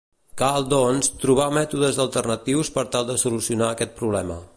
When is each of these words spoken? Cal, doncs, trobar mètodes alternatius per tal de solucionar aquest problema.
Cal, 0.41 0.63
doncs, 0.69 1.09
trobar 1.25 1.45
mètodes 1.57 1.99
alternatius 2.05 2.73
per 2.79 2.87
tal 2.97 3.07
de 3.11 3.19
solucionar 3.25 3.69
aquest 3.75 3.95
problema. 4.01 4.39